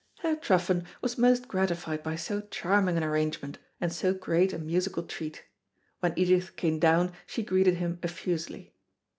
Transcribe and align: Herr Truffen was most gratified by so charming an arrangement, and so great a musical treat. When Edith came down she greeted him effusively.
Herr 0.21 0.35
Truffen 0.35 0.87
was 1.01 1.19
most 1.19 1.47
gratified 1.47 2.01
by 2.01 2.15
so 2.15 2.41
charming 2.49 2.97
an 2.97 3.03
arrangement, 3.03 3.59
and 3.79 3.93
so 3.93 4.15
great 4.15 4.51
a 4.51 4.57
musical 4.57 5.03
treat. 5.03 5.43
When 5.99 6.13
Edith 6.15 6.55
came 6.55 6.79
down 6.79 7.11
she 7.27 7.43
greeted 7.43 7.75
him 7.75 7.99
effusively. 8.01 8.73